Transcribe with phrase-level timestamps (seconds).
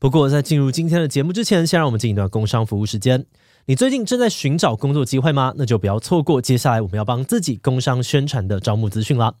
[0.00, 3.26] 不过，在进入今天的节目之前，先让我们进一段工商服务时间。
[3.66, 5.52] 你最近正在寻找工作机会吗？
[5.58, 9.34] 那就不要错过接下来我们要帮自己工商宣传的招募资讯了。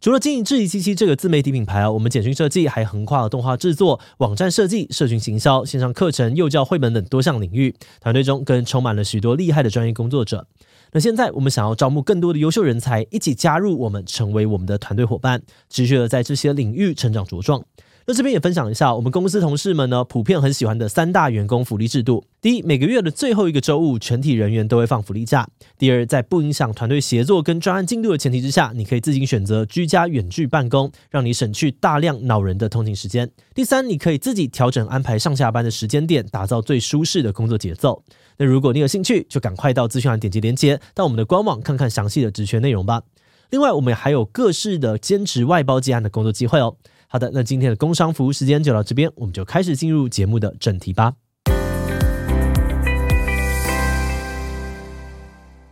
[0.00, 7.74] 除了经营质疑七七这个自媒体品牌啊，我们简讯设计还横跨了动画制作、网站设计、社群行销、线上课程、幼教绘本等多项领域。
[8.00, 10.46] 团队中更充满了许多厉害的专业工作者。
[10.92, 17.62] 那现在我们想要招募更多的优秀人才，一起加入我们，成为我们的团队伙伴，持续的在这些领域成长茁壮。
[18.08, 22.24] 那这边也分享一下，我们公司同事们呢，普遍很喜欢的三大员工福利制度。
[22.40, 25.48] 第一，每个月的最后一个周五，全体人员都会放福利假。
[25.76, 33.28] 第二，在不影响团队协作跟专案进度的前提之下，你可以自行选择居家远距办公，让你省去大量恼人的通勤时间。
[33.52, 38.04] 第三，你可以自己调整安排上下班的时间点，打造最舒适的工作节奏。
[38.36, 43.02] 那如果你有兴趣，就赶快到资讯栏点击链接，到我们的官网看看详细的职缺内容吧。
[43.50, 46.76] 另外，我们还有各式的兼职外包接案的工作机会哦。
[47.16, 51.14] 好的，那今天的工商服务时间就到这边，我们就开始进入节目的正题吧。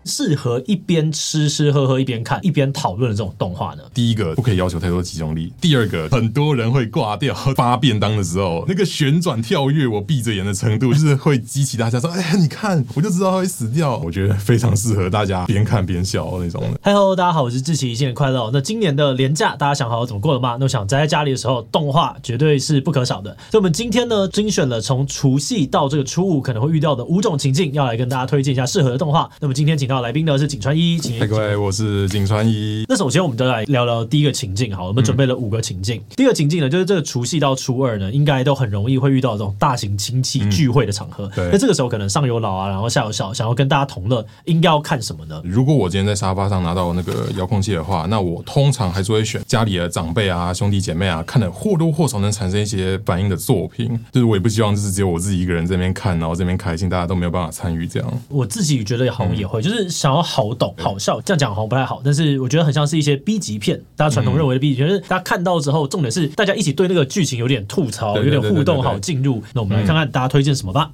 [0.04, 3.82] 适合一边吃吃喝喝一边看一边讨论的这种动画呢？
[3.92, 16.78] 第一个不可以要求太多集中力，第二个很多人会挂掉发便当的时候，那个旋转跳跃我闭着眼的程度，就是会激起大家说：“哎呀，你看，我就知道他会死掉。”我觉得非常适合大家边看边笑那种的。
[16.82, 18.50] 嗨喽，大家好，我是志奇，新年快乐！
[18.52, 20.56] 那今年的年假大家想好好怎么过了吗？
[20.60, 23.30] 那我想宅在家里的时候，动画绝对是不可少的。
[23.50, 29.30] 所以，我们今天呢，精选了从除夕到这个初五可能会遇到的五种情境，要来跟大家推荐一下适合的动画。
[29.40, 29.93] 那么，今天请到。
[30.00, 32.84] 来宾呢是井川一，请各位，我是井川一。
[32.88, 36.02] 那首先我们就来聊聊第一个情境，好，我们准备了五个情境。
[36.16, 41.30] 第一个情境呢，就是这个除夕到初二呢，应该都很容易会遇到这种大型亲戚聚会的场合。
[41.34, 45.40] 对，那这个时候可能上有老啊，然后下有小，想要跟大家同乐，应该要看什么呢？
[45.44, 53.98] 如果我今天在沙发上拿到那个遥控器的话，那我通常还是会选家里的长辈啊、兄弟姐妹啊，看的或多或少能产生一些反应的作品。
[54.12, 58.22] 就是我也不希望就是只有我自己一个人在那边看，然后这边开心，大家都没有办法参与这样。
[58.28, 60.74] 我自己觉得好像也会，就是想要好懂。
[60.78, 69.42] 好笑，这样讲好像不太好，但是我觉得很像是一些 B 级片，大家传统认为的 B 级片，就是大家看到之后，重点是大家一起对那个剧情有点吐槽，有点互动，好进入。
[69.52, 70.90] 那我们来看看大家推荐什么吧。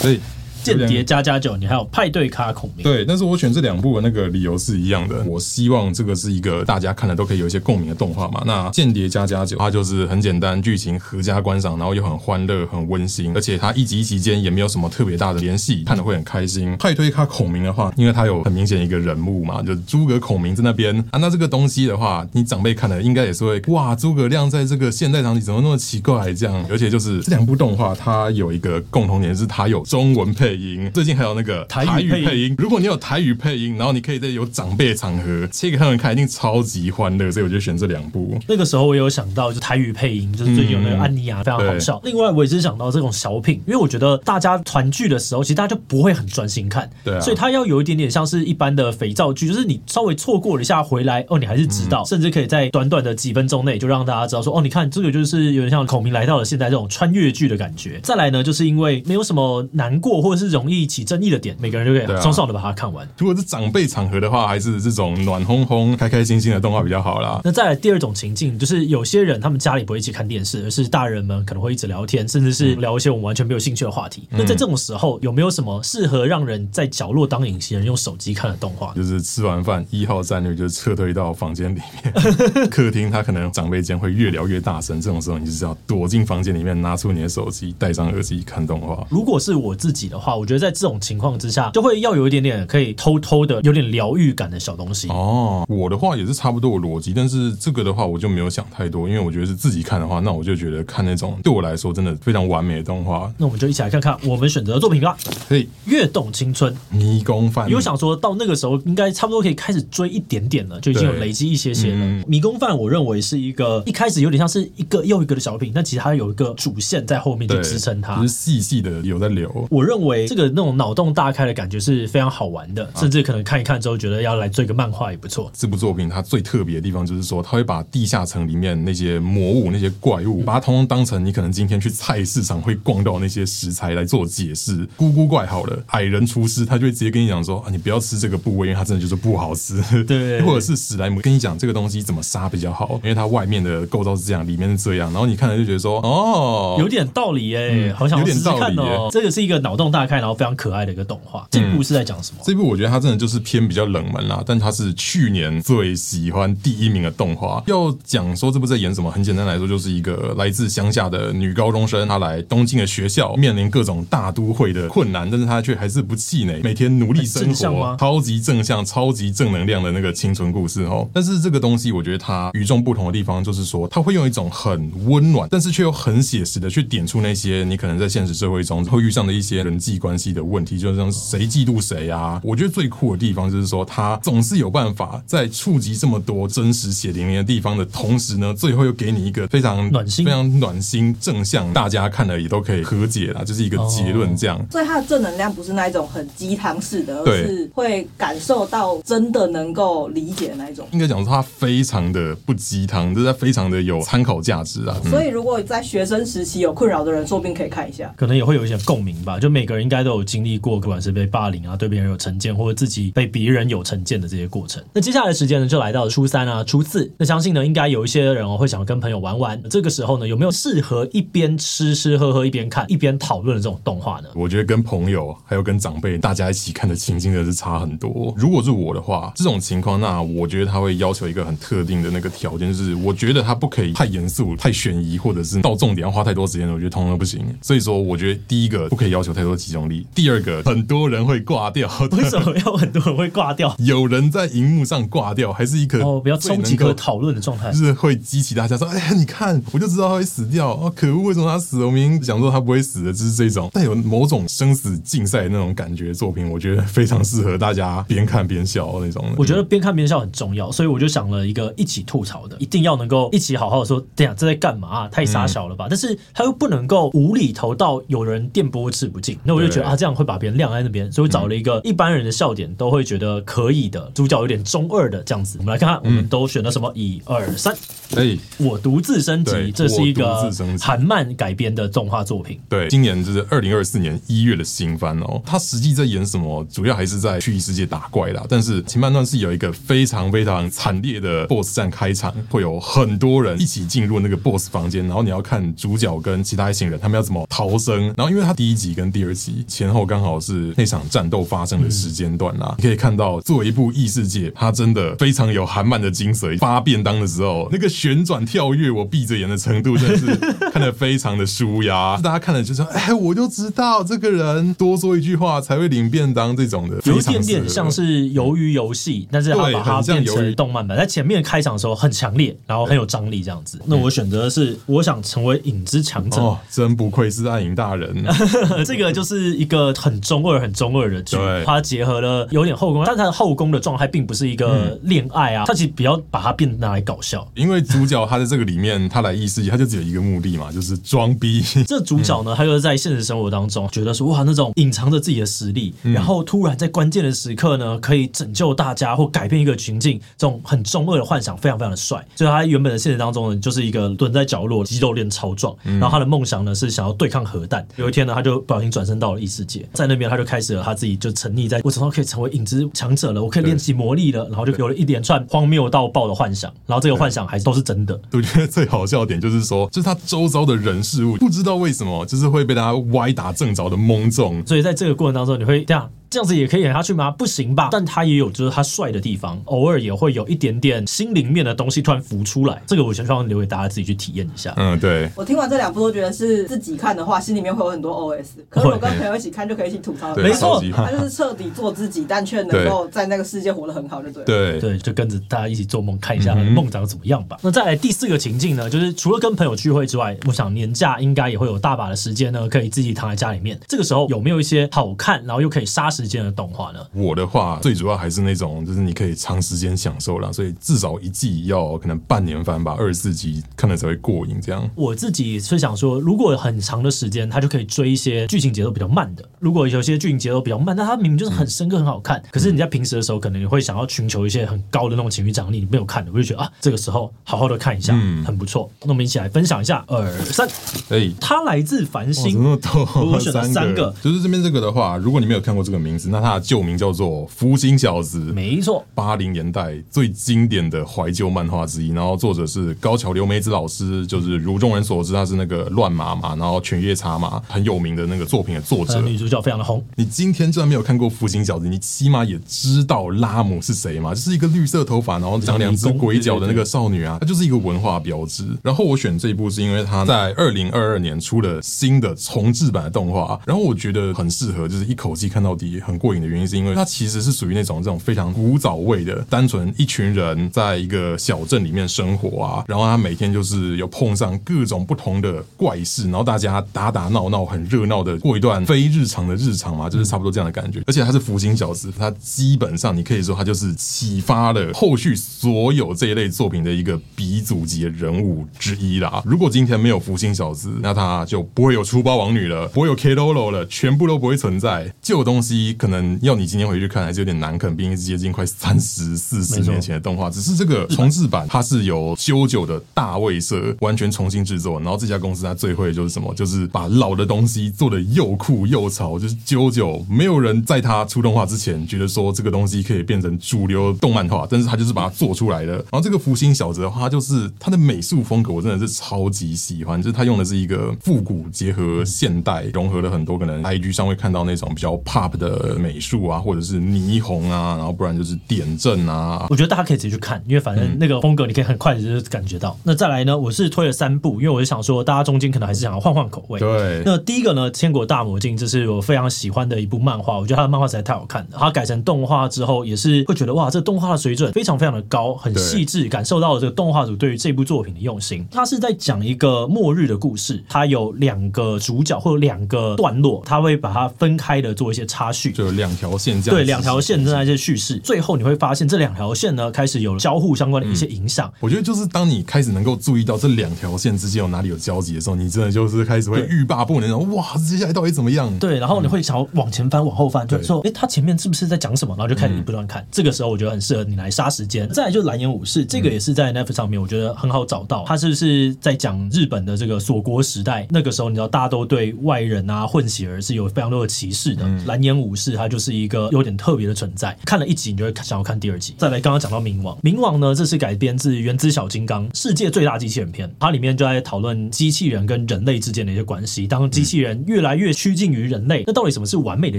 [0.00, 0.18] 对。
[0.64, 2.82] 间谍加加酒，你还有派对卡孔明。
[2.82, 5.22] 对，但是我选这两部的那个理由是一样的。
[5.24, 8.42] 我希望这个是一个大家看了都可以有一些共鸣的动画嘛。
[8.46, 16.76] 那间谍加加酒，它就是很简单，剧情合家观赏，然后又很欢乐、很温馨，而且它一集一集间也没有什么特别大的联系，看的会很开心。
[16.78, 21.18] 派对卡孔明的话，因为它有很明显一个人物嘛，就是诸葛孔明在那边啊。
[21.18, 26.64] 那这个东西的话，你长辈看了应该也是会哇，诸葛亮在这个现代场景怎么那么奇怪这样？
[26.70, 31.34] 而且就是这两部动画，它有一个共同点是它有中文配音，最近还有。
[31.34, 37.28] 那个台语配音，如果你有台语配音，然后你可以在有长辈的场合切给他们看，一定超级欢乐。
[37.32, 38.38] 所以我就选这两部。
[38.46, 42.00] 那个时候我有想到，就台语配音，就是最近有那个安妮亚非常好笑。
[42.04, 57.98] 另外，我也是想到这种小品，因为我觉得大家团聚的时候，其实大家就不会很专心看，对，所以他要有一点点像是一般的肥皂剧，就是你稍微错过了一下回来，哦，你还是知道，甚至可以在短短的几分钟内就让大家知道说，哦，你看这个就是有点像孔明来到了现在这种穿越剧的感觉。
[58.04, 61.56] 再来呢，就是因为没有什么难过或者是容易起争议的点。
[61.58, 63.08] 每个人就可以双双的把它看完。
[63.18, 67.40] 如果是长辈场合的话，还是这种暖烘烘、开开心心的动画比较好啦。
[67.44, 74.28] 那再来第二种情境，就是有些人他们家里不会一起看电视，而是大人们可能会一直聊天，甚至是聊一些我们完全没有兴趣的话题。
[74.30, 78.92] 嗯、那在这种时候，有没有什么适合让人在角落当隐形人用手机看的动画？
[78.94, 89.06] 就是吃完饭一号战略就是撤退到房间里面， 客厅他可能长辈间会越聊越大声，这种时候你就是要躲进房间里面，拿出你的手机，戴上耳机看动画。
[89.10, 95.64] 如果是我自己的话，我觉得在这种情况之下，就会要有一点点可以偷偷的有点疗愈感的小东西哦。
[95.68, 103.32] 我的话也是差不多的逻辑，但是这个的话我就没有想太多，因为我觉得是自己看的话，那我就觉得看那种对我来说真的非常完美的动画。
[103.38, 105.16] 那我们就一起来看看我们选择的作品吧。
[105.48, 107.68] 可以，跃动青春迷宫饭。
[107.68, 111.96] 有想说到那个时候应该差不多可以开始追一点点了，就已经有累积一些些了。
[111.98, 119.66] 嗯、迷宫饭我认为是一个一开始有点像是一个又一个的小品，但其实它有一个主线在后面去支撑它，就是细细的有在流。
[119.70, 125.50] 我认为这个那种脑洞大开的感觉是非常好玩的，甚至可能看一看之后觉得要来做一个漫画也不错。
[125.54, 134.86] 这部作品它最特别的地方就是说，它会把地下城里面那些魔物、那些怪物，把它通通当成你可能今天去菜市场会逛到那些食材来做解释。
[134.96, 139.82] 咕咕怪好了，矮人厨师他就会直接跟你讲说啊，你不要吃这个部位，因为它真的就是不好吃。
[140.04, 145.12] 对， 或者是史莱姆跟你讲这个东西怎么杀比较好，因为它外面的构造是这样，里面是这样。
[145.12, 149.08] 然后你看了就觉得说哦，有点道理哎、欸，好想试试看哦。
[149.10, 151.46] 这个是一个脑洞大开开，然后非常可爱的一个动画。
[151.50, 152.40] 这部是在讲什么？
[152.44, 157.62] 这部我觉得它真的就是偏比较冷门啦，但它是去年最喜欢第一名的动画。
[157.66, 171.08] 要讲说这部在演什么，很简单来说，就是一个来自乡下的女高中生，她来东京的学校，面临各种大都会的困难，但是她却还是不气馁，每天努力生活，超级正向、超级正能量的那个青春故事哦。
[171.12, 182.40] 但是这个东西，我觉得它与众不同的地方，就是说它会用一种很温暖，但是却又很写实的去点出那些你可能在现实社会中会遇上的一些人际关系的问题，就是像谁嫉妒谁啊。
[182.42, 194.64] 我觉得最酷的地方就是说，他总是有办法在触及这么多真实血淋淋的地方的同时呢，最后又给你一个非常暖心、非常暖心、正向，大家看了也都可以和解啦，就是一个结论这样。
[194.70, 200.86] 所以他的正能量不是那一种很鸡汤式的，而是会感受到真的能够理解的那一种。
[200.92, 204.96] 应该讲说他非常的不鸡汤，就是他非常的有参考价值啊。
[205.10, 209.38] 所以如果在学生时期有困扰的人，说不定可以看一下，可能也会有一些共鸣吧。
[209.38, 214.82] 就每个人应该都有经历过，不管是被霸凌啊，对别人有成见，或者自己被别人有成见的这些过程。
[214.94, 217.12] 那接下来的时间呢，就来到了初三啊、初四。
[217.18, 219.62] 那相信呢，应该有一些人哦会想要跟朋友玩玩。
[219.68, 224.28] 这个时候呢，有没有适合一边吃吃喝喝一边看一边讨论的这种动画呢？
[224.34, 228.32] 我觉得跟朋友还有跟长辈大家一起看的情境的是差很多。
[228.36, 237.44] 如果是我的话，这种情况，那我觉得他会要求一个很特定的那个条件，就是我觉得他不可以太严肃、太悬疑，或者是到重点要花太多时间，我觉得通通都不行。
[237.60, 241.90] 所以说，我觉得第一个不可以要求太多集中力，第二个很多人会挂掉。
[242.12, 243.74] 为什么要很多人会挂掉？
[243.80, 251.86] 有人在荧幕上挂掉，还是一个哦比较冲击可讨论的状态，就是会激起大家说：“哎呀，你看，我就知道他会死掉哦，可恶，为什么他死了？
[251.86, 259.24] 我明明讲说他不会死的。”就是这种带有某种生死竞赛那种感觉的作品，我觉得非常适合大家边看边笑那种。
[259.36, 265.08] 我觉得边看边笑很重要，所以我就想了一个一起吐槽的，一定要能够一起好好的说：“对呀，这在干嘛啊？
[265.08, 275.58] 太傻小了吧？”嗯、但是他又不能够无厘头到有人电波吃不进，那我就觉得啊，这样会把别人晾在那边，所以我找了一个一般人的笑点都会觉得可以的主角，有点中二的这样子。
[275.58, 276.92] 我们来看看，我们都选了什么？
[276.94, 277.74] 一二三，
[278.14, 280.50] 哎，我独自升级，这是一个
[280.80, 282.60] 韩漫改编的动画作品。
[282.68, 285.42] 对，今年就是二零二四年一月的新番哦。
[285.44, 286.64] 他实际在演什么？
[286.70, 288.44] 主要还是在虚拟世界打怪啦。
[288.48, 298.12] 但是前半段是有一个非常非常惨烈的 BOSS 战开场，会有很多人一起进入那个 BOSS 房间，然后你要看主角跟其他一行人他们要怎么逃生。
[298.16, 306.56] 然后因为他第一集跟第二集前后刚好是那场战斗发生的时间段啦，你可以看到作为一部异世界，它真的非常有韩漫的精髓。
[306.58, 310.26] 发便当的时候，那个旋转跳跃，我闭着眼的程度真的是
[310.70, 312.16] 看得非常的舒压。
[312.22, 320.96] 大家看了就说：“哎，我就知道这个人多说一句话才会领便当。”这种的，有一点点像是鱿鱼游戏，但是他把它变成动漫版。
[320.96, 323.80] 在前面开场的时候很强烈，然后很有张力这样子。
[323.84, 326.40] 那我选择的是，我想成为影之强者。
[326.40, 328.24] 哦，真不愧是暗影大人。
[328.86, 337.46] 这个就是一个很中二、很中二的剧，它结合了有点后宫，但它的后宫的状态并不是一个恋爱啊，它其实比较把它变拿来搞笑。
[337.54, 341.62] 因为主角他在这个里面，他来异世界，他就只有一个目的嘛，就是装逼。
[341.86, 352.24] 这主角呢，他就是在现实生活当中觉得说，哇，那种隐藏着自己的实力，然后突然在关键的时刻呢，可以拯救大家或改变一个情境，这种很中二的幻想，非常非常的帅。
[352.36, 357.86] 所以他原本的现实当中呢，就是一个蹲在角落，肌肉练超壮，然后他的梦想呢是想要对抗核弹。
[357.96, 368.20] 有一天呢，他就不小心转身到异世界，在那边他就开始了他自己就沉溺在，我总算可以成为影之强者了，我可以练习魔力了，然后就有了一连串荒谬到爆的幻想，然后这个幻想还都是真的。
[368.32, 376.10] 我觉得最好笑点就是说，就是他周遭的人事物，不知道为什么，就是会被他歪打正着的蒙中，所以在这个过程当中，你会这样。
[376.30, 377.30] 这样子也可以演下去吗？
[377.30, 377.88] 不行吧。
[377.90, 382.82] 但他也有就是他帅的地方，偶尔也会有一点点心灵面的东西突然浮出来。
[382.86, 384.74] 这个我希望留给大家自己去体验一下。
[384.76, 385.30] 嗯，对。
[385.36, 388.46] 我听完这两部都觉得是自己看的话，心里面会有很多 OS。
[388.68, 390.34] 可是我跟朋友一起看就可以一起吐槽。
[390.36, 394.44] 没错，他就是彻底做自己，但却能够在那个世界活得很好，就对。
[394.44, 397.56] 对对，就跟着大家一起做梦，看一下梦长怎么样吧。
[397.56, 403.78] 嗯、那再来第四个情境呢，就是除了跟朋友聚会之外，我想年假应该也会有大把的时间呢，可以自己躺在家里面。
[403.86, 407.00] 这个时候有没有一些好看，然后又可以杀时间的动画呢？
[407.12, 414.60] 我的话，最主要还是那种，就是你可以长时间享受啦，所以至少一季要可能半年番吧，二十四集看了才会过瘾。
[414.60, 419.44] 这样，我自己是想说，如果很长的时间，他就可以追一些剧情节奏比较慢的。
[419.58, 428.90] 如果有些剧情节奏比较慢，那它明明就是很深刻、很好看，可是你在平时的时候，可能你会想要寻求一些很高的那种情绪张力，你没有看的，我就觉得啊，这个时候好好的看一下，嗯，很不错。
[429.02, 430.68] 那我们一起来分享一下，二三，
[431.08, 442.10] 哎，他来自繁星，我选了三个， 就是这边这个的话，如果你没有看过这个名字，那它的旧名叫做《福星小子》，没错，八零年代最经典的怀旧漫画之一。
[442.10, 449.20] 然后作者是高桥留美子老师，就是如众人所知，他是那个乱麻嘛，然后犬夜叉嘛，很有名的那个作品的作者。
[449.22, 450.04] 女主角非常的红。
[450.16, 454.34] 你今天就算没有看过《福星小子》，你起码也知道拉姆是谁嘛？
[454.34, 458.66] 就是一个绿色头发，然后长两只鬼脚的那个少女啊，她就是一个文化标志。
[458.82, 481.02] 然后我选这一部是因为她在二零二二年出了新的重制版的动画，然后我觉得很适合，就是一口气看到底，很过瘾的原因是因为它其实是属于那种这种非常古早味的，单纯一群人在一个小镇里面生活啊，然后他每天就是有碰上各种不同的怪事，然后大家打打闹闹，很热闹的过一段非日常的日常嘛，就是差不多这样的感觉。
[481.06, 489.42] 而且他是福星小子，他基本上你可以说他就是启发了后续所有这一类作品的一个鼻祖级的人物之一啦。
[489.44, 495.12] 如果今天没有福星小子，那他就不会有出包王女了，不会有 Keroro 了，全部都不会存在。
[495.20, 500.48] 旧东西可能要你今天回去看还是有点难啃，毕竟是接近快三十四十年前的动画。
[500.48, 504.98] 只是这个重制版，它是由 JoJo 的大卫社完全重新制作。
[505.00, 506.54] 然后这家公司它最会的就是什么？
[506.54, 509.38] 就是把老的东西做的又酷又潮。
[509.38, 515.94] 就是 JoJo 没有人在它出动画之前觉得说这个东西可以变成主流动漫画，但是他就是把它做出来的。
[515.94, 520.20] 然后这个福星小子的话，它就是它的美术风格，我真的是超级喜欢。
[520.22, 529.66] 就是它用的是一个复古结合现代，融合了很多可能 IG 上会看到那种比较 pop 的呃美术啊，或者是霓虹啊，然后不然就是点阵啊。
[529.70, 532.96] 我觉得大家可以直接去看，因为反正那个风格你可以很快的就感觉到。
[533.02, 536.78] 那再来呢，我是推了三部，因为我是想说大家中间可能还是想要换换口味。
[536.78, 537.22] 对。
[537.24, 541.78] 那第一个呢，《千国大魔镜》这是我非常喜欢的一部漫画，我觉得它的漫画实在太好看了。
[541.78, 548.66] 它改成动画之后，也是会觉得哇，这动画的水准非常非常的高，很细致，感受到了这个动画组对于这部作品的用心。
[548.70, 556.76] 它是在讲一个末日的故事，它有两个主角或者两个段落，它会把它分开的做一些插叙，就有两条线这样。
[556.76, 561.72] 对，两条线正在这叙事，最后你会发现这两条线呢开始有了交互相关的一些影响。
[561.80, 568.76] 我觉得就是当你开始能够注意到这两条线之间有哪里有交集的时候，你真的就是开始会欲罢不能，哇，接下来到底怎么样？
[568.78, 572.34] 对，然后你会想要往前翻、往后翻，就说，哎，他前面是不是在讲什么？
[572.36, 573.26] 然后就开始不断看。
[573.30, 575.08] 这个时候我觉得很适合你来杀时间。
[575.10, 578.24] 再来就是蓝颜武士，这个也是在 Netflix 上面，我觉得很好找到。
[578.26, 581.06] 它是不是在讲日本的这个锁国时代？
[581.10, 584.84] 那个时候你知道大家都对外人啊、混血儿是有非常多的歧视的。
[585.06, 587.56] 蓝颜武士它就是一个有点特别的存在。
[587.64, 589.14] 看了一集，你就会想要看第二集。
[589.18, 596.86] 再来，刚刚讲到冥王，冥王呢，这是改编自《原子小金刚》世界最大机器人片，它里面就在讨论机器人跟人类之间的一些关系。
[596.86, 599.98] 当机器人越来越趋近于人类，那到底什么是完美的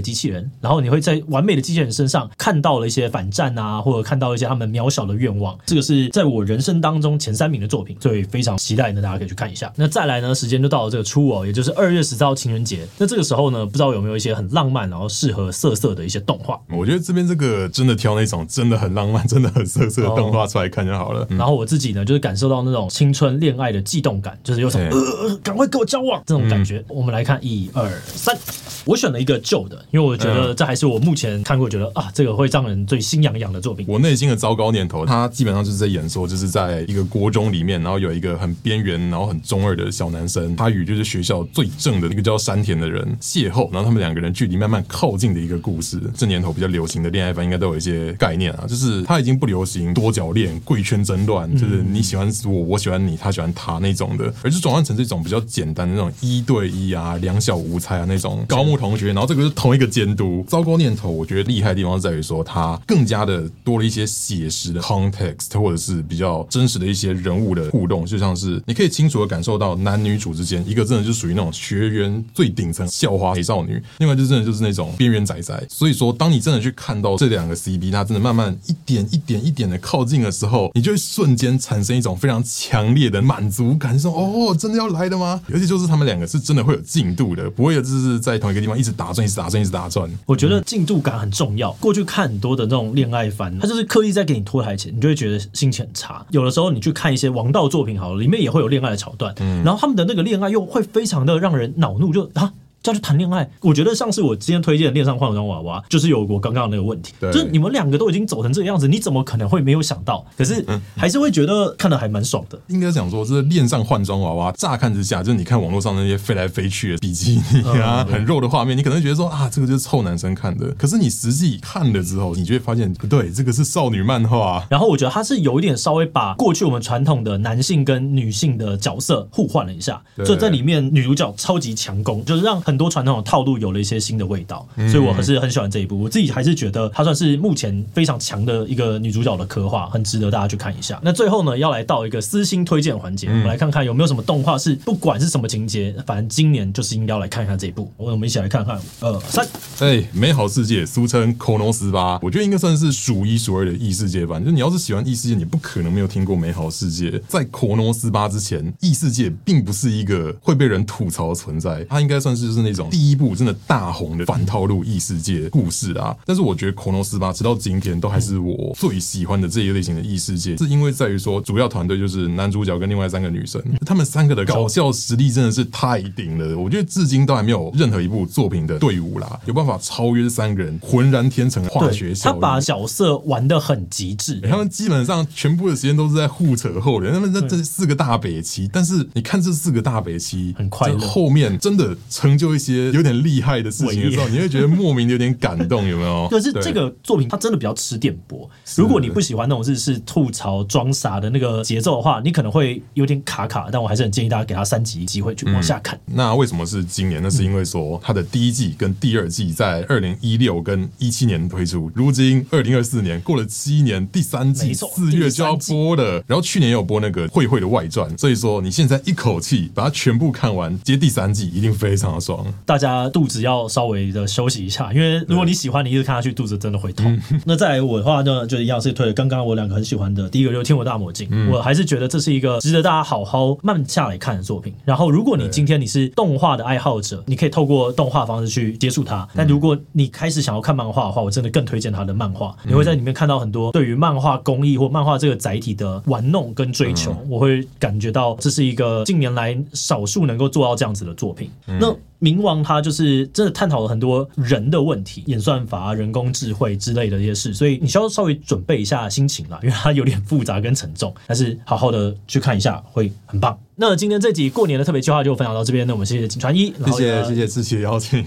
[0.00, 0.50] 机器人？
[0.60, 5.56] 然后你会在完美的机器人身上看到了一些反战啊，或者看到一些他们渺小的愿望。
[5.66, 9.72] 这个是在我人生当中前三名的作品，所以非常期待呢，大家可以去看一下。
[9.76, 12.86] 那再来呢，时间就到了这个初五，也就是二月十四号情人节。
[12.98, 16.60] 那这个时候呢，不知道有没有一些很浪漫，然后适合色色的一些动画？
[16.70, 21.26] 我觉得这边这个真的挑那种真的很浪漫、真的很色色的动画出来看就好了。
[21.30, 26.84] 然后我自己呢，就是感受到那种青春恋爱的悸动感，就是有种呃，赶快跟我交往这种感觉。
[26.88, 28.36] 我们来看一二三，
[28.84, 33.86] 我选了一个旧的，因为我觉得这还是我目前看过觉得啊，这个会让人最心痒痒的作品。
[33.88, 46.00] 我内心的糟糕念头，他基本上就是在演说，就是在一个国中里面，然后有一个很边缘，然后很中二的小男生，他与就是学校最正的一个叫山田的人邂逅，然后他们两个人距离慢慢靠近的一个故事。
[46.16, 60.44] 这年头比较流行的恋爱番应该都有一些概念啊，就是它已经不流行多角恋、贵圈争乱，就是你喜欢我，我喜欢你，他喜欢他那种的，而是转换成这种比较简单的那种一对一啊、两小无猜啊那种高木同学，然后这个是同一个监督。
[60.48, 75.66] 糟糕念头，我觉得厉害的地方在于说，它更加的多了一些写实的 context，或者是比较真实的一些人物的互动，就像是你可以清楚的感受到男女主之间，一个真的就属于那种学员最顶层校花美少女，另外就真的就是那种边缘仔仔。
[75.70, 85.40] 所以说，当你真的去看到这两个 CP，他真的慢慢一点一点一点的靠近的时候，你就会瞬间产生一种非常强烈的满足感，说哦，真的要来的吗？
[85.48, 90.10] 尤其就是他们两个是真的会有进度的，不会就是在同一个地方一直打转，一直打转，一直打转。
[90.26, 91.72] 我觉得进度感很重要。
[91.74, 96.24] 过去看很多的那种恋爱番，他就是刻意在给你拖台前，你就会觉得心情很差。
[96.30, 102.52] 有的时候你去看一些王道作品，好了，里面也会有恋爱的桥段，嗯，然后他们的那个恋爱又会非常的让人恼怒，就啊。
[102.84, 110.24] 要去谈恋爱，我觉得像是我今天推荐的《恋上换装娃娃》，就是有我刚刚那个问题，就是你们两个都已经走成这个样子，你怎么可能会没有想到？
[110.36, 110.64] 可是
[110.96, 112.56] 还是会觉得看的还蛮爽的。
[112.68, 120.72] 应该讲说，这是恋上换装娃娃，乍看之下，就是你看网络上那些飞来飞去的比基尼啊，很肉的画面，你可能觉得说啊，这个就是臭男生看的。
[120.74, 124.64] 可是你实际看了之后，你就会发现不对，这个是少女漫画。
[124.70, 135.96] 然后我觉得它是有一点稍微把过去我们传统的男性跟女性的角色互换了一下，所以在里面女主角超级强攻，就是让很多传统的套路有了一些新的味道，所以我还是很喜欢这一部。
[136.00, 141.00] 我自己还是觉得它算是目前非常强的一个女主角的刻画，很值得大家去看一下。
[141.04, 147.88] 那最后呢，要来到一个私心推荐环节，我们来看看有没有什么动画是不管是什么情节，反正今年就是应该要来看一下这一部。
[147.96, 149.46] 我们一起来看看，二三，
[149.78, 154.44] 哎，美好世界，俗称《口诺斯巴》，我觉得应该算是数一数二的异世界版。
[154.44, 157.10] 就你要是喜欢异世界，你不可能没有听过《美好世界》。
[157.28, 166.16] 在《口诺斯巴》之前，异世界并不是一个会被人吐槽的存在，它应该算是就是那种第一部真的大红的反套路异世界故事啊。
[166.24, 176.56] 但是我觉得《恐龙十八》直到今天都还是我最喜欢的这一类型的异世界，是因为在于说主要团队就是男主角跟另外三个女生，他们三个的搞笑实力真的是太顶了。
[176.58, 182.34] 我觉得至今都还没有任何一部作品的队伍啦，有办法超越这三个人浑然天成的化学效应。
[182.34, 187.12] 他把角色玩的很极致，他们基本上全部的时间都是在互扯后人。
[187.12, 196.28] 他们这这四个大北七，但是你看这四个大北七很快乐，后面真的成就一些有点厉害的事情的时候，你会觉得莫名的有点感动，有没有？
[196.30, 198.48] 可是这个作品它真的比较吃电波。
[198.76, 203.68] 如果你不喜欢那种日式吐槽装傻的那个节奏的话，你可能会有点卡卡。
[203.72, 205.98] 但我还是很建议大家给他三集机会去往下看。
[206.06, 206.14] 嗯。
[206.14, 207.22] 那为什么是今年？
[207.22, 216.22] 那是因为说它的第一季跟第二季在二零一六跟一七年推出，如今二零二四年过了七年，第三季四月就要播了。
[216.26, 222.35] 然后去年也有播那个慧慧的外传，所以说你现在一口气把它全部看完，接第三季一定非常的爽。
[222.64, 227.18] 大家肚子要稍微的休息一下，因为如果你喜欢，你一直看下去，肚子真的会痛。
[227.44, 234.72] 那再来我的话呢，就一样是推刚刚我两个很喜欢的，第一个就是《天国大魔镜》，我还是觉得这是一个值得大家好好慢下来看的作品。
[234.84, 239.26] 然后，如果你今天你是动画的爱好者，你可以透过动画方式去接触它。
[239.34, 242.54] 但如果你开始想要看漫画的话，我真的更推荐他的漫画。
[242.64, 247.16] 你会在里面看到很多对于漫画工艺或漫画这个载体的玩弄跟追求。
[247.28, 251.50] 我会感觉到这是一个近年来少数能够做到这样子的作品。
[251.66, 251.94] 那。
[252.20, 263.58] 冥王他就是真的探讨了很多人的问题，演算法啊、人工智慧之类的这些事，所以你需要稍微准备一下心情啦，因为它有点复杂跟沉重，但是好好的去看一下会很棒。
[263.78, 268.24] 那今天这集过年的特别计划就分享到这边，那我们谢谢金川一，谢谢谢谢志奇的邀请，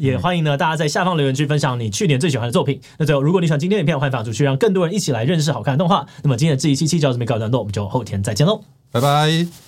[0.00, 2.80] 也欢迎呢大家在下方留言区分享你去年最喜欢的作品。
[2.98, 6.04] 那最后，如果你喜欢今天的影片，欢迎分享出去，让更多人一起来认识好看的动画。
[6.24, 9.67] 那么今天的这一期七就到这边告一段落，我们就后天再见喽，拜拜。